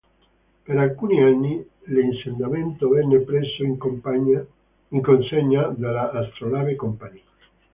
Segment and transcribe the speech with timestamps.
[0.67, 1.63] Per alcuni anni,
[1.93, 3.77] l'insediamento venne preso in
[4.99, 7.21] consegna dalla Astrolabe-Kompanie.